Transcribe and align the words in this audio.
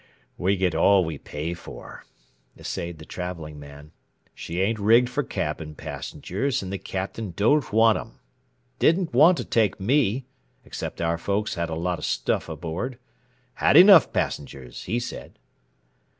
"We 0.35 0.57
get 0.57 0.73
all 0.73 1.05
we 1.05 1.19
pay 1.19 1.53
for," 1.53 2.05
essayed 2.57 2.97
the 2.97 3.05
Travelling 3.05 3.59
Man. 3.59 3.91
"She 4.33 4.59
ain't 4.59 4.79
rigged 4.79 5.09
for 5.09 5.21
cabin 5.21 5.75
passengers, 5.75 6.63
and 6.63 6.73
the 6.73 6.79
Captain 6.79 7.33
don't 7.37 7.71
want 7.71 7.99
'em. 7.99 8.17
Didn't 8.79 9.13
want 9.13 9.37
to 9.37 9.45
take 9.45 9.79
me 9.79 10.25
except 10.65 11.01
our 11.01 11.19
folks 11.19 11.53
had 11.53 11.69
a 11.69 11.75
lot 11.75 11.99
of 11.99 12.05
stuff 12.05 12.49
aboard. 12.49 12.97
Had 13.53 13.77
enough 13.77 14.11
passengers, 14.11 14.85
he 14.85 14.99
said." 14.99 15.37